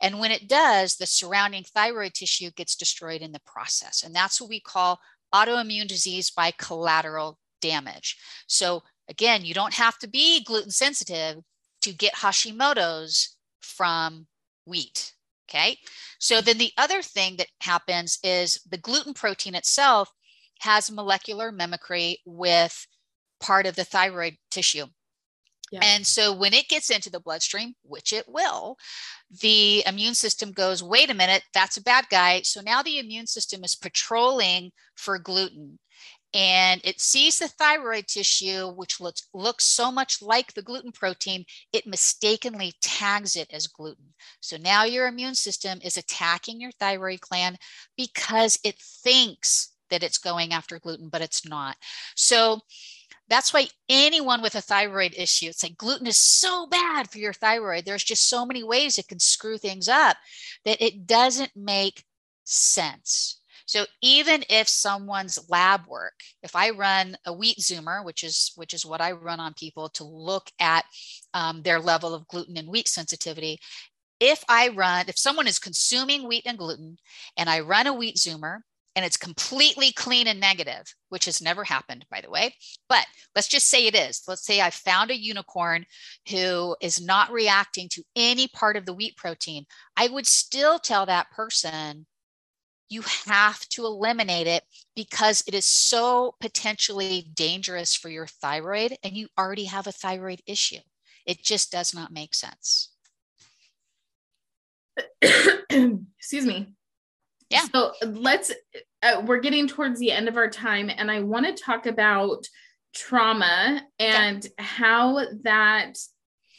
[0.00, 4.02] And when it does, the surrounding thyroid tissue gets destroyed in the process.
[4.02, 5.00] And that's what we call
[5.34, 8.16] autoimmune disease by collateral damage.
[8.46, 11.42] So again, you don't have to be gluten sensitive
[11.82, 14.26] to get Hashimoto's from
[14.66, 15.12] wheat.
[15.48, 15.78] Okay.
[16.18, 20.10] So then the other thing that happens is the gluten protein itself
[20.60, 22.86] has molecular mimicry with
[23.40, 24.86] part of the thyroid tissue.
[25.72, 25.80] Yeah.
[25.82, 28.76] And so when it gets into the bloodstream, which it will,
[29.40, 32.42] the immune system goes, wait a minute, that's a bad guy.
[32.42, 35.78] So now the immune system is patrolling for gluten
[36.34, 41.44] and it sees the thyroid tissue, which looks, looks so much like the gluten protein,
[41.72, 44.14] it mistakenly tags it as gluten.
[44.40, 47.58] So now your immune system is attacking your thyroid gland
[47.96, 51.76] because it thinks that it's going after gluten, but it's not.
[52.16, 52.60] So
[53.28, 57.32] that's why anyone with a thyroid issue, it's like gluten is so bad for your
[57.32, 57.84] thyroid.
[57.84, 60.16] There's just so many ways it can screw things up
[60.64, 62.04] that it doesn't make
[62.44, 63.40] sense.
[63.66, 68.74] So even if someone's lab work, if I run a wheat zoomer, which is which
[68.74, 70.84] is what I run on people to look at
[71.32, 73.58] um, their level of gluten and wheat sensitivity,
[74.20, 76.98] if I run, if someone is consuming wheat and gluten,
[77.38, 78.60] and I run a wheat zoomer
[78.96, 82.54] and it's completely clean and negative, which has never happened, by the way.
[82.88, 84.22] But let's just say it is.
[84.28, 85.86] Let's say I found a unicorn
[86.28, 89.66] who is not reacting to any part of the wheat protein.
[89.96, 92.06] I would still tell that person
[92.88, 94.62] you have to eliminate it
[94.94, 100.40] because it is so potentially dangerous for your thyroid and you already have a thyroid
[100.46, 100.80] issue.
[101.26, 102.90] It just does not make sense.
[105.20, 106.74] Excuse me.
[107.50, 107.66] Yeah.
[107.72, 108.52] So let's,
[109.02, 112.46] uh, we're getting towards the end of our time, and I want to talk about
[112.94, 115.98] trauma and how that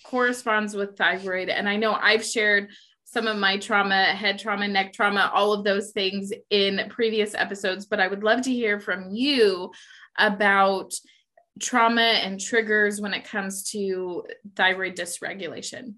[0.06, 1.50] corresponds with thyroid.
[1.50, 2.69] And I know I've shared
[3.04, 7.86] some of my trauma, head trauma, neck trauma, all of those things in previous episodes,
[7.86, 9.71] but I would love to hear from you
[10.19, 10.93] about
[11.62, 15.95] trauma and triggers when it comes to thyroid dysregulation.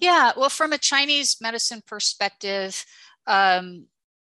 [0.00, 2.84] Yeah, well, from a Chinese medicine perspective,
[3.28, 3.86] um,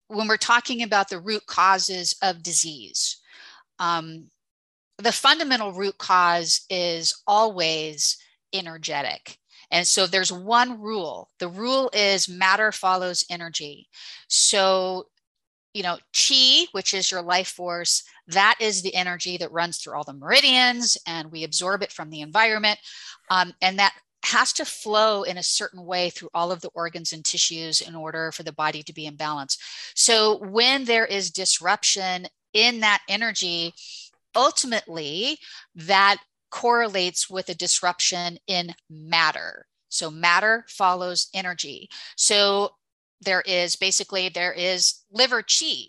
[0.08, 3.18] when we're talking about the root causes of disease,
[3.80, 4.30] um,
[4.98, 8.18] the fundamental root cause is always
[8.54, 9.38] energetic.
[9.72, 11.30] And so there's one rule.
[11.40, 13.88] The rule is matter follows energy.
[14.28, 15.06] So,
[15.74, 19.96] you know, chi, which is your life force, that is the energy that runs through
[19.96, 22.80] all the meridians and we absorb it from the environment.
[23.30, 27.14] Um, and that has to flow in a certain way through all of the organs
[27.14, 29.58] and tissues in order for the body to be in balance.
[29.96, 33.74] So when there is disruption in that energy,
[34.36, 35.38] ultimately
[35.76, 36.18] that
[36.52, 39.66] correlates with a disruption in matter.
[39.90, 41.90] So matter follows energy.
[42.16, 42.72] So
[43.22, 45.86] there is basically there is liver chi,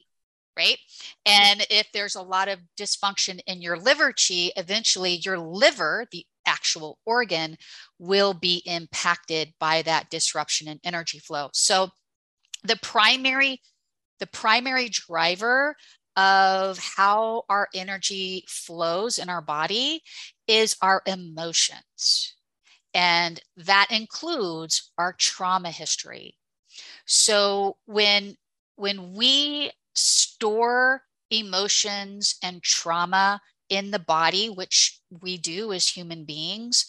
[0.57, 0.79] right?
[1.27, 6.27] And if there's a lot of dysfunction in your liver chi, eventually your liver, the
[6.47, 7.57] actual organ,
[7.99, 11.51] will be impacted by that disruption in energy flow.
[11.53, 11.91] So
[12.65, 13.61] the primary
[14.21, 15.75] the primary driver
[16.17, 20.01] of how our energy flows in our body
[20.47, 22.37] is our emotions.
[22.95, 26.37] And that includes our trauma history.
[27.07, 28.37] So when
[28.77, 33.41] when we store emotions and trauma
[33.73, 36.85] in the body, which we do as human beings,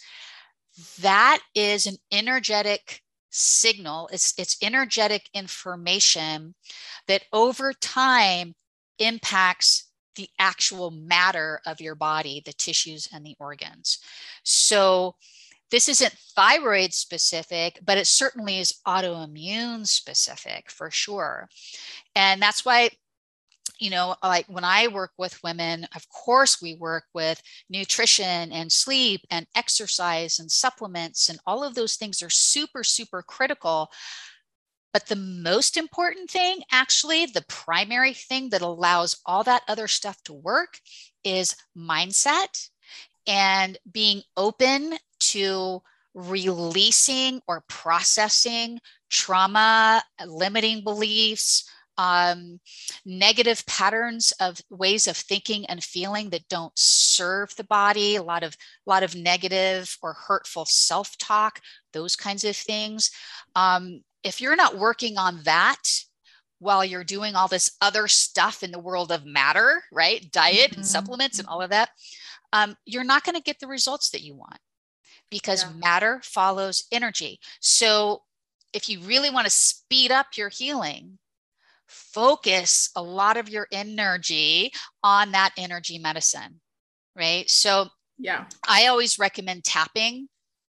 [1.00, 4.10] that is an energetic signal.
[4.12, 6.54] It's, it's energetic information
[7.08, 8.54] that over time
[8.98, 13.98] impacts the actual matter of your body, the tissues and the organs.
[14.44, 15.16] So,
[15.70, 21.48] this isn't thyroid specific, but it certainly is autoimmune specific for sure.
[22.14, 22.90] And that's why
[23.84, 28.72] you know, like when I work with women, of course, we work with nutrition and
[28.72, 33.90] sleep and exercise and supplements, and all of those things are super, super critical.
[34.94, 40.16] But the most important thing, actually, the primary thing that allows all that other stuff
[40.22, 40.78] to work
[41.22, 42.70] is mindset
[43.26, 44.94] and being open
[45.34, 45.82] to
[46.14, 48.78] releasing or processing
[49.10, 52.60] trauma, limiting beliefs, um,
[53.04, 58.42] negative patterns of ways of thinking and feeling that don't serve the body a lot
[58.42, 61.60] of a lot of negative or hurtful self-talk
[61.92, 63.10] those kinds of things
[63.54, 65.82] um, if you're not working on that
[66.58, 70.80] while you're doing all this other stuff in the world of matter right diet mm-hmm.
[70.80, 71.90] and supplements and all of that
[72.52, 74.58] um, you're not going to get the results that you want
[75.30, 75.70] because yeah.
[75.78, 78.22] matter follows energy so
[78.72, 81.18] if you really want to speed up your healing
[81.88, 86.60] focus a lot of your energy on that energy medicine,
[87.16, 87.48] right?
[87.48, 90.28] So, yeah, I always recommend tapping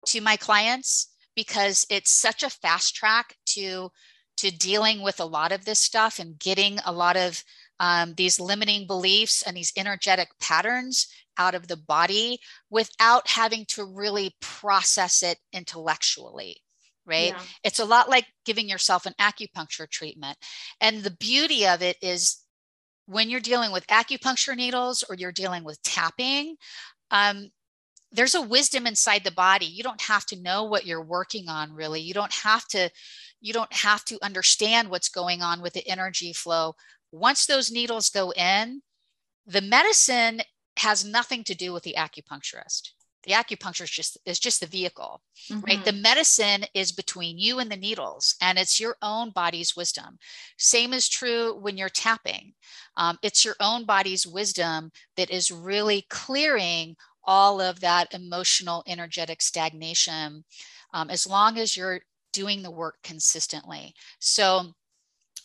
[0.07, 3.91] to my clients because it's such a fast track to
[4.39, 7.45] to dealing with a lot of this stuff and getting a lot of
[7.81, 12.39] um, these limiting beliefs and these energetic patterns out of the body
[12.71, 16.63] without having to really process it intellectually
[17.07, 17.33] right?
[17.33, 17.41] Yeah.
[17.65, 20.39] It's a lot like giving yourself an acupuncture treatment.
[20.81, 22.43] And the beauty of it is
[23.07, 26.57] when you're dealing with acupuncture needles or you're dealing with tapping,
[27.11, 27.51] um,
[28.13, 29.67] there's a wisdom inside the body.
[29.67, 32.01] You don't have to know what you're working on really.
[32.01, 32.91] You don't have to
[33.41, 36.77] you don't have to understand what's going on with the energy flow.
[37.11, 38.83] Once those needles go in,
[39.47, 40.43] the medicine
[40.77, 42.91] has nothing to do with the acupuncturist
[43.25, 45.61] the acupuncture is just is just the vehicle mm-hmm.
[45.67, 50.19] right the medicine is between you and the needles and it's your own body's wisdom.
[50.59, 52.53] Same is true when you're tapping.
[52.97, 59.41] Um, it's your own body's wisdom that is really clearing all of that emotional energetic
[59.41, 60.45] stagnation
[60.93, 62.01] um, as long as you're
[62.33, 63.95] doing the work consistently.
[64.19, 64.75] So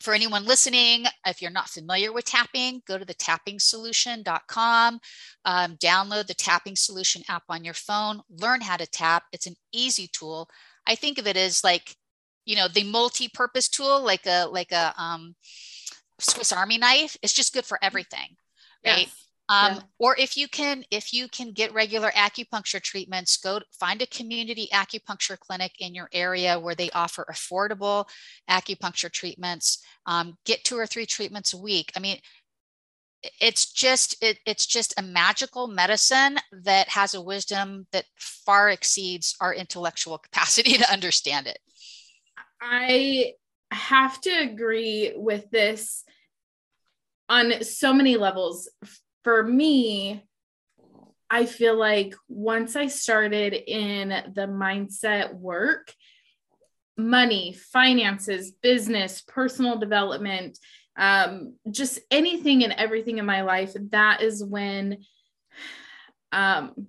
[0.02, 5.00] for anyone listening, if you're not familiar with tapping, go to the tappingsolution.com,
[5.46, 9.24] um, download the Tapping Solution app on your phone, learn how to tap.
[9.32, 10.50] It's an easy tool.
[10.86, 11.96] I think of it as like,
[12.46, 15.36] you know, the multi-purpose tool, like a like a um,
[16.20, 17.18] Swiss Army knife.
[17.22, 18.38] It's just good for everything,
[18.86, 19.08] right?
[19.08, 19.27] Yes.
[19.50, 19.82] Um, yeah.
[19.98, 24.68] or if you can if you can get regular acupuncture treatments go find a community
[24.74, 28.06] acupuncture clinic in your area where they offer affordable
[28.50, 29.84] acupuncture treatments.
[30.06, 31.92] Um, get two or three treatments a week.
[31.96, 32.20] I mean
[33.42, 39.36] it's just it, it's just a magical medicine that has a wisdom that far exceeds
[39.42, 41.60] our intellectual capacity to understand it.
[42.62, 43.34] I
[43.72, 46.04] have to agree with this
[47.30, 48.70] on so many levels
[49.28, 50.24] for me,
[51.30, 55.94] I feel like once I started in the mindset work,
[56.96, 60.58] money, finances, business, personal development,
[60.96, 65.00] um, just anything and everything in my life, that is when
[66.32, 66.88] um,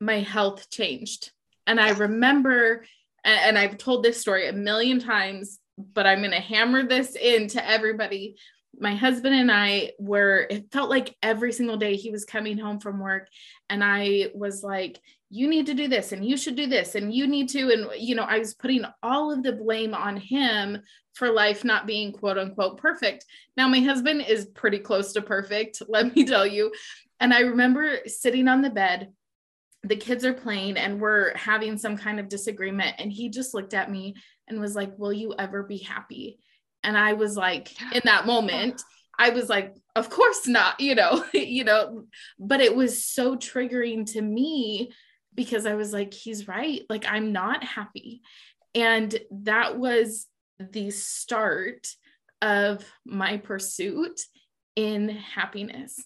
[0.00, 1.30] my health changed.
[1.68, 2.84] And I remember,
[3.22, 7.64] and I've told this story a million times, but I'm going to hammer this into
[7.64, 8.38] everybody
[8.80, 12.80] my husband and I were, it felt like every single day he was coming home
[12.80, 13.28] from work.
[13.68, 17.12] And I was like, you need to do this and you should do this and
[17.12, 17.72] you need to.
[17.72, 20.80] And, you know, I was putting all of the blame on him
[21.14, 23.24] for life not being quote unquote perfect.
[23.56, 26.72] Now, my husband is pretty close to perfect, let me tell you.
[27.20, 29.12] And I remember sitting on the bed,
[29.82, 32.96] the kids are playing and we're having some kind of disagreement.
[32.98, 34.14] And he just looked at me
[34.48, 36.38] and was like, Will you ever be happy?
[36.84, 38.82] And I was like, in that moment,
[39.18, 42.04] I was like, of course not, you know, you know,
[42.38, 44.92] but it was so triggering to me
[45.34, 46.82] because I was like, he's right.
[46.88, 48.22] Like, I'm not happy.
[48.74, 50.26] And that was
[50.58, 51.88] the start
[52.40, 54.20] of my pursuit
[54.76, 56.04] in happiness.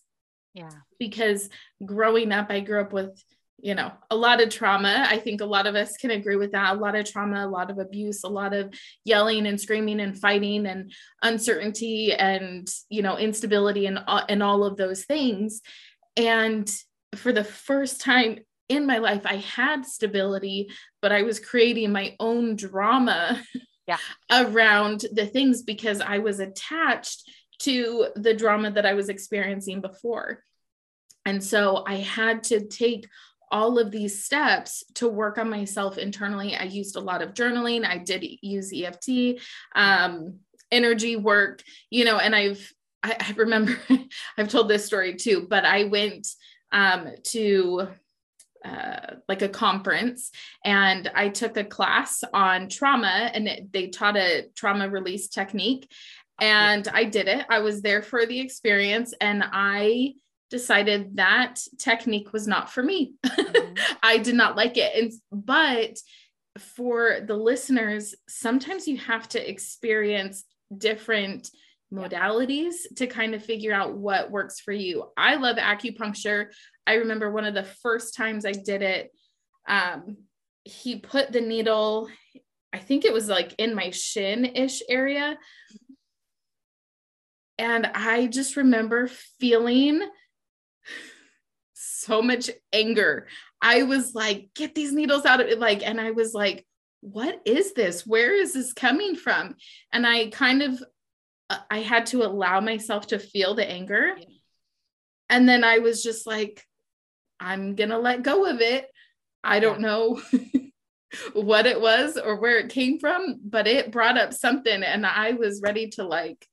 [0.54, 0.70] Yeah.
[0.98, 1.50] Because
[1.84, 3.22] growing up, I grew up with,
[3.60, 5.06] you know, a lot of trauma.
[5.08, 6.76] I think a lot of us can agree with that.
[6.76, 8.72] A lot of trauma, a lot of abuse, a lot of
[9.04, 10.92] yelling and screaming and fighting and
[11.22, 13.98] uncertainty and, you know, instability and,
[14.28, 15.60] and all of those things.
[16.16, 16.70] And
[17.16, 18.38] for the first time
[18.68, 20.70] in my life, I had stability,
[21.02, 23.42] but I was creating my own drama
[23.88, 23.98] yeah.
[24.30, 27.28] around the things because I was attached
[27.60, 30.44] to the drama that I was experiencing before.
[31.24, 33.08] And so I had to take
[33.50, 36.56] all of these steps to work on myself internally.
[36.56, 37.84] I used a lot of journaling.
[37.84, 39.40] I did use EFT,
[39.74, 40.38] um,
[40.70, 42.72] energy work, you know, and I've,
[43.02, 43.78] I, I remember
[44.38, 46.28] I've told this story too, but I went
[46.72, 47.88] um, to
[48.64, 50.30] uh, like a conference
[50.64, 55.90] and I took a class on trauma and it, they taught a trauma release technique
[56.40, 57.46] and I did it.
[57.48, 60.14] I was there for the experience and I
[60.50, 63.14] decided that technique was not for me.
[63.24, 63.74] Mm-hmm.
[64.02, 64.92] I did not like it.
[64.94, 65.98] And but
[66.58, 70.44] for the listeners, sometimes you have to experience
[70.76, 71.50] different
[71.92, 75.04] modalities to kind of figure out what works for you.
[75.16, 76.48] I love acupuncture.
[76.86, 79.10] I remember one of the first times I did it,
[79.66, 80.18] um,
[80.64, 82.08] he put the needle,
[82.72, 85.38] I think it was like in my shin ish area.
[87.58, 89.08] And I just remember
[89.40, 90.02] feeling
[91.98, 93.26] so much anger.
[93.60, 95.58] I was like, get these needles out of it.
[95.58, 96.66] Like, and I was like,
[97.00, 98.06] what is this?
[98.06, 99.56] Where is this coming from?
[99.92, 100.82] And I kind of,
[101.50, 104.16] uh, I had to allow myself to feel the anger.
[105.28, 106.64] And then I was just like,
[107.40, 108.86] I'm going to let go of it.
[109.44, 110.20] I don't know
[111.32, 115.32] what it was or where it came from, but it brought up something and I
[115.32, 116.46] was ready to like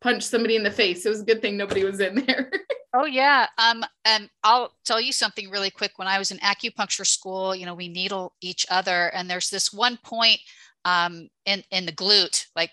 [0.00, 1.04] punch somebody in the face.
[1.04, 2.50] It was a good thing nobody was in there.
[2.94, 3.46] oh yeah.
[3.58, 5.92] Um and I'll tell you something really quick.
[5.96, 9.72] When I was in acupuncture school, you know, we needle each other and there's this
[9.72, 10.40] one point
[10.84, 12.70] um in in the glute like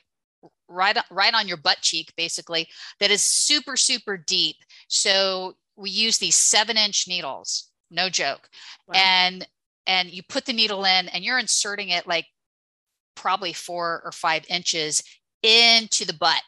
[0.68, 2.68] right right on your butt cheek basically
[3.00, 4.58] that is super super deep.
[4.88, 8.50] So we use these seven inch needles, no joke.
[8.88, 8.96] Wow.
[8.98, 9.48] And
[9.88, 12.28] and you put the needle in and you're inserting it like
[13.16, 15.04] probably four or five inches
[15.44, 16.42] into the butt.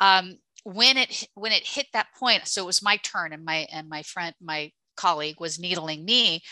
[0.00, 3.68] Um, when it when it hit that point, so it was my turn, and my
[3.70, 6.42] and my friend, my colleague was needling me,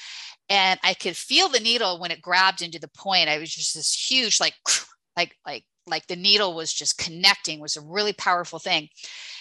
[0.49, 3.29] and I could feel the needle when it grabbed into the point.
[3.29, 4.55] I was just this huge, like
[5.17, 8.89] like like like the needle was just connecting was a really powerful thing.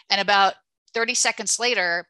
[0.10, 0.56] And about
[0.96, 2.08] 30 seconds later,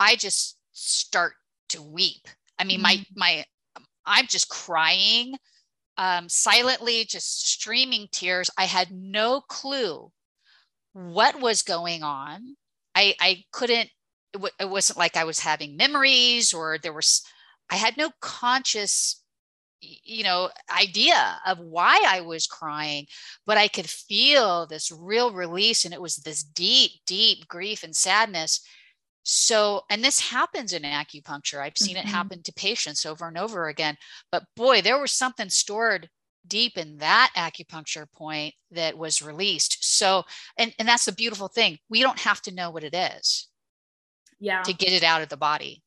[0.00, 1.34] I just start
[1.70, 2.26] to weep.
[2.58, 3.04] I mean, mm-hmm.
[3.16, 3.44] my
[3.76, 5.34] my I'm just crying
[5.98, 8.48] um, silently, just streaming tears.
[8.56, 10.10] I had no clue
[11.06, 12.56] what was going on.
[12.94, 13.90] I I couldn't.
[14.34, 17.22] It, w- it wasn't like I was having memories or there was.
[17.70, 19.22] I had no conscious
[19.80, 23.06] you know idea of why i was crying
[23.46, 27.94] but i could feel this real release and it was this deep deep grief and
[27.94, 28.60] sadness
[29.30, 31.60] so, and this happens in acupuncture.
[31.60, 32.08] I've seen mm-hmm.
[32.08, 33.98] it happen to patients over and over again.
[34.32, 36.08] But boy, there was something stored
[36.46, 39.84] deep in that acupuncture point that was released.
[39.98, 40.24] So,
[40.56, 41.78] and, and that's the beautiful thing.
[41.88, 43.48] We don't have to know what it is.
[44.40, 44.62] Yeah.
[44.62, 45.82] To get it out of the body.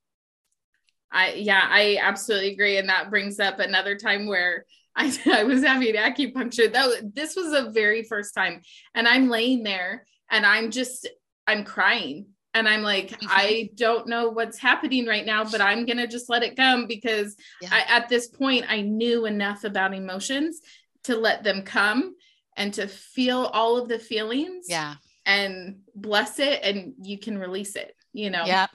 [1.11, 2.77] I, yeah, I absolutely agree.
[2.77, 6.71] And that brings up another time where I, I was having acupuncture.
[6.71, 8.61] That this was the very first time.
[8.93, 11.07] And I'm laying there and I'm just,
[11.47, 13.27] I'm crying and i'm like mm-hmm.
[13.29, 17.35] i don't know what's happening right now but i'm gonna just let it come because
[17.61, 17.69] yeah.
[17.71, 20.61] I, at this point i knew enough about emotions
[21.03, 22.15] to let them come
[22.57, 24.95] and to feel all of the feelings yeah.
[25.25, 28.43] and bless it and you can release it you know?
[28.45, 28.67] Yeah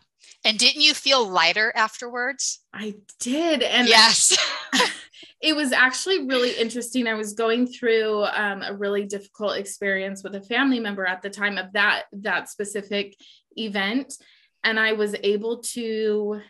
[0.45, 2.61] and didn't you feel lighter afterwards?
[2.73, 4.37] I did and yes.
[5.41, 7.07] it was actually really interesting.
[7.07, 11.31] I was going through um, a really difficult experience with a family member at the
[11.31, 13.17] time of that that specific
[13.57, 14.15] event
[14.63, 16.41] and I was able to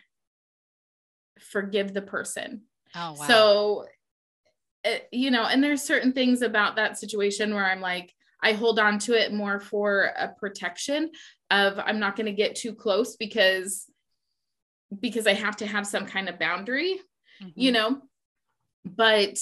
[1.39, 2.63] forgive the person.
[2.95, 3.27] Oh, wow.
[3.27, 3.85] So,
[4.87, 8.79] eh, you know, and there's certain things about that situation where I'm like, I hold
[8.79, 11.11] on to it more for a protection
[11.49, 13.85] of I'm not going to get too close because
[14.99, 16.99] because I have to have some kind of boundary,
[17.41, 17.49] mm-hmm.
[17.55, 18.01] you know.
[18.85, 19.37] But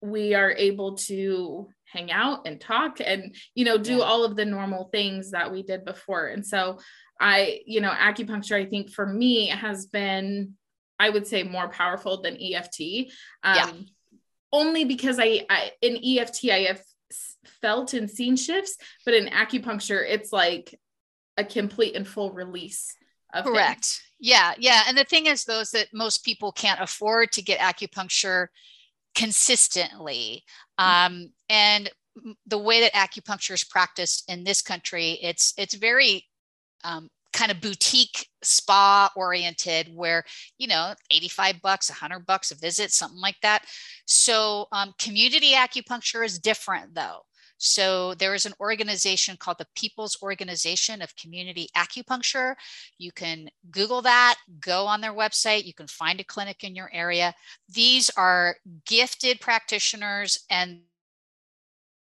[0.00, 4.02] we are able to hang out and talk and you know do yeah.
[4.02, 6.78] all of the normal things that we did before and so
[7.20, 10.54] i you know acupuncture i think for me has been
[10.98, 13.06] i would say more powerful than eft um,
[13.44, 13.70] yeah.
[14.56, 16.82] Only because I, I in eft i have
[17.60, 20.74] felt and seen shifts but in acupuncture it's like
[21.36, 22.94] a complete and full release
[23.34, 23.84] of Correct.
[23.84, 24.02] Things.
[24.18, 24.54] Yeah.
[24.58, 24.82] Yeah.
[24.88, 28.48] And the thing is, though, is that most people can't afford to get acupuncture
[29.14, 30.44] consistently.
[30.80, 31.06] Mm-hmm.
[31.14, 31.90] Um, and
[32.46, 36.24] the way that acupuncture is practiced in this country, it's it's very
[36.82, 40.24] um, kind of boutique spa oriented where
[40.56, 43.64] you know 85 bucks 100 bucks a visit something like that
[44.06, 47.20] so um, community acupuncture is different though
[47.58, 52.54] so there is an organization called the People's Organization of Community Acupuncture.
[52.98, 56.90] You can Google that, go on their website, you can find a clinic in your
[56.92, 57.34] area.
[57.68, 60.80] These are gifted practitioners and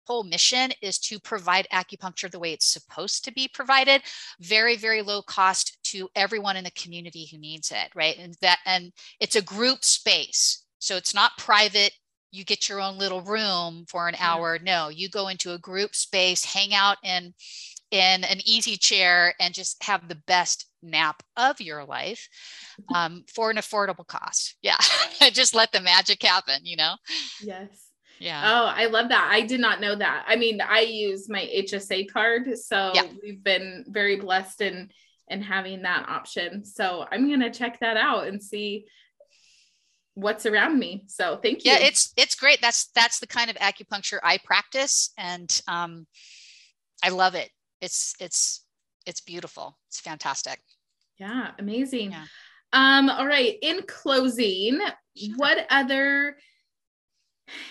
[0.05, 4.01] whole mission is to provide acupuncture the way it's supposed to be provided
[4.39, 8.59] very very low cost to everyone in the community who needs it right and that
[8.65, 11.93] and it's a group space so it's not private
[12.33, 14.57] you get your own little room for an hour.
[14.61, 17.33] No, you go into a group space, hang out in
[17.91, 22.27] in an easy chair and just have the best nap of your life
[22.95, 24.55] um, for an affordable cost.
[24.63, 24.77] Yeah,
[25.31, 26.95] just let the magic happen, you know?
[27.43, 27.82] Yes.
[28.23, 28.41] Yeah.
[28.45, 29.29] Oh, I love that.
[29.29, 30.23] I did not know that.
[30.25, 33.03] I mean, I use my HSA card, so yeah.
[33.21, 34.89] we've been very blessed in
[35.27, 36.63] in having that option.
[36.63, 38.85] So I'm gonna check that out and see
[40.13, 41.03] what's around me.
[41.07, 41.71] So thank you.
[41.73, 42.61] Yeah, it's it's great.
[42.61, 46.07] That's that's the kind of acupuncture I practice, and um,
[47.03, 47.49] I love it.
[47.81, 48.63] It's it's
[49.05, 49.77] it's beautiful.
[49.89, 50.61] It's fantastic.
[51.19, 52.11] Yeah, amazing.
[52.11, 52.25] Yeah.
[52.71, 53.57] Um, all right.
[53.61, 54.79] In closing,
[55.17, 55.35] sure.
[55.35, 56.37] what other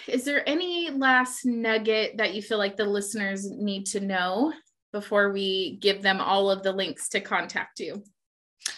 [0.06, 4.52] is there any last nugget that you feel like the listeners need to know
[4.92, 8.02] before we give them all of the links to contact you?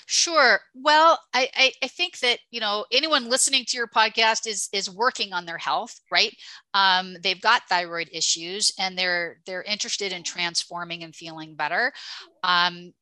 [0.07, 0.61] Sure.
[0.74, 4.88] Well, I, I, I, think that you know anyone listening to your podcast is is
[4.88, 6.34] working on their health, right?
[6.72, 11.92] Um, they've got thyroid issues and they're they're interested in transforming and feeling better.
[12.42, 12.92] Um,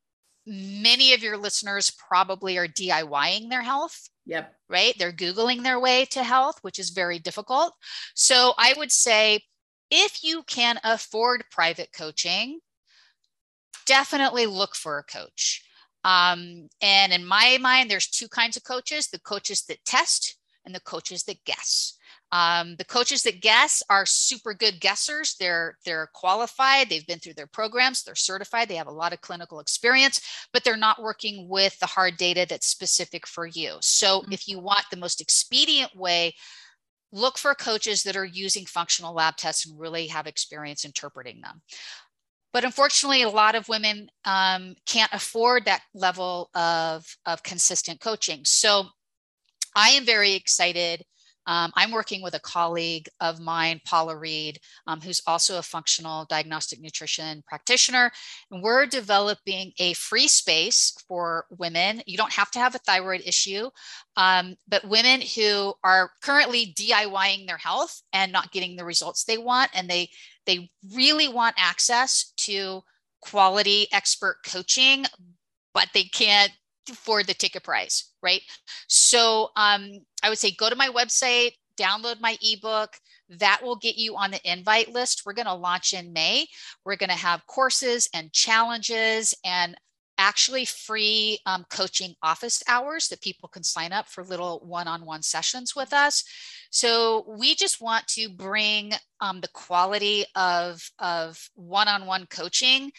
[0.46, 4.08] many of your listeners probably are DIYing their health.
[4.26, 4.54] Yep.
[4.68, 4.94] Right.
[4.98, 7.74] They're googling their way to health, which is very difficult.
[8.14, 9.40] So I would say
[9.90, 12.60] if you can afford private coaching,
[13.86, 15.62] definitely look for a coach
[16.04, 20.74] um, and in my mind, there's two kinds of coaches the coaches that test and
[20.74, 21.96] the coaches that guess.
[22.32, 25.36] Um, the coaches that guess are super good guessers.
[25.36, 26.88] They're they're qualified.
[26.88, 28.02] They've been through their programs.
[28.02, 28.68] They're certified.
[28.68, 30.20] They have a lot of clinical experience,
[30.52, 33.76] but they're not working with the hard data that's specific for you.
[33.80, 34.32] So mm-hmm.
[34.32, 36.34] if you want the most expedient way,
[37.12, 41.60] look for coaches that are using functional lab tests and really have experience interpreting them.
[42.52, 48.40] But unfortunately, a lot of women um, can't afford that level of, of consistent coaching.
[48.44, 48.86] So
[49.74, 51.02] I am very excited.
[51.46, 56.24] Um, I'm working with a colleague of mine, Paula Reed, um, who's also a functional
[56.26, 58.10] diagnostic nutrition practitioner.
[58.50, 62.02] And we're developing a free space for women.
[62.06, 63.70] You don't have to have a thyroid issue,
[64.16, 69.38] um, but women who are currently DIYing their health and not getting the results they
[69.38, 70.10] want, and they
[70.46, 72.82] they really want access to
[73.20, 75.04] quality expert coaching,
[75.72, 76.52] but they can't
[76.90, 78.42] afford the ticket price, right?
[78.88, 79.90] So um,
[80.22, 82.96] I would say go to my website, download my ebook.
[83.28, 85.22] That will get you on the invite list.
[85.24, 86.46] We're going to launch in May.
[86.84, 89.76] We're going to have courses and challenges and
[90.18, 95.74] actually free um, coaching office hours that people can sign up for little one-on-one sessions
[95.74, 96.22] with us
[96.70, 102.92] so we just want to bring um, the quality of, of one-on-one coaching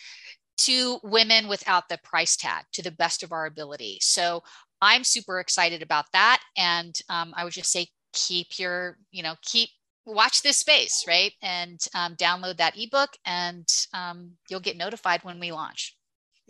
[0.57, 4.41] to women without the price tag to the best of our ability so
[4.83, 9.35] i'm super excited about that and um, i would just say keep your you know
[9.41, 9.69] keep
[10.05, 15.39] watch this space right and um, download that ebook and um, you'll get notified when
[15.39, 15.95] we launch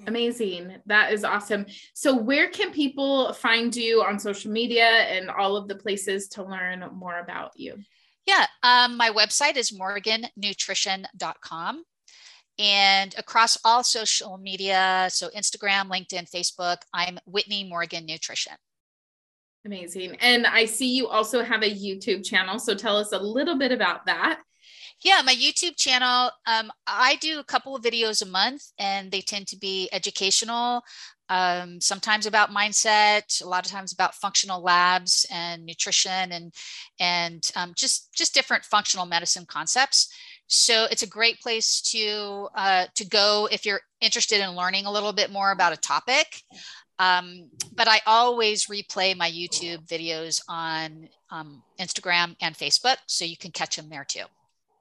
[0.07, 0.77] Amazing.
[0.87, 1.67] That is awesome.
[1.93, 6.43] So, where can people find you on social media and all of the places to
[6.43, 7.75] learn more about you?
[8.25, 11.83] Yeah, um, my website is morgannutrition.com.
[12.59, 18.53] And across all social media, so Instagram, LinkedIn, Facebook, I'm Whitney Morgan Nutrition.
[19.65, 20.17] Amazing.
[20.19, 22.59] And I see you also have a YouTube channel.
[22.59, 24.41] So, tell us a little bit about that.
[25.03, 29.19] Yeah, my YouTube channel, um, I do a couple of videos a month and they
[29.19, 30.81] tend to be educational,
[31.27, 36.53] um, sometimes about mindset, a lot of times about functional labs and nutrition and,
[37.01, 40.07] and um, just, just different functional medicine concepts.
[40.47, 44.91] So it's a great place to, uh, to go if you're interested in learning a
[44.91, 46.41] little bit more about a topic.
[46.99, 53.37] Um, but I always replay my YouTube videos on um, Instagram and Facebook, so you
[53.37, 54.25] can catch them there too.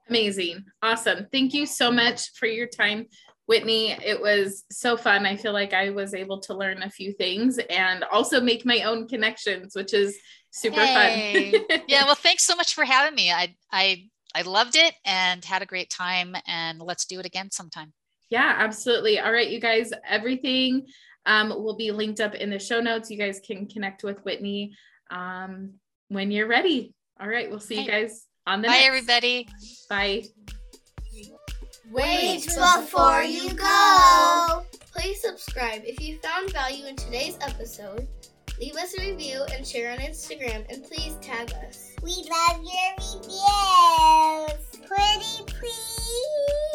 [0.09, 0.63] Amazing.
[0.81, 1.27] Awesome.
[1.31, 3.07] Thank you so much for your time,
[3.45, 5.25] Whitney, it was so fun.
[5.25, 8.83] I feel like I was able to learn a few things and also make my
[8.83, 10.17] own connections, which is
[10.51, 11.51] super hey.
[11.51, 11.81] fun.
[11.87, 13.31] yeah, well, thanks so much for having me.
[13.31, 14.05] I I
[14.35, 17.93] I loved it and had a great time and let's do it again sometime.
[18.29, 19.19] Yeah, absolutely.
[19.19, 20.87] All right, you guys, everything
[21.25, 23.11] um, will be linked up in the show notes.
[23.11, 24.73] You guys can connect with Whitney
[25.11, 25.73] um,
[26.07, 26.93] when you're ready.
[27.19, 29.05] All right, we'll see you guys on the next one.
[29.05, 29.19] Bye, next.
[29.19, 29.47] everybody.
[29.89, 30.23] Bye.
[31.91, 34.65] Wait before you go.
[34.95, 38.07] Please subscribe if you found value in today's episode.
[38.59, 41.92] Leave us a review and share on Instagram, and please tag us.
[42.03, 44.59] We love your reviews.
[44.89, 46.72] Pretty please.